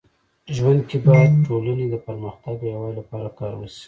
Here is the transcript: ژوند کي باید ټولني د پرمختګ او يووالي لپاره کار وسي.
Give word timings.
ژوند 0.55 0.79
کي 0.89 0.97
باید 1.07 1.31
ټولني 1.45 1.85
د 1.89 1.95
پرمختګ 2.05 2.55
او 2.63 2.69
يووالي 2.73 2.95
لپاره 2.99 3.29
کار 3.39 3.53
وسي. 3.57 3.79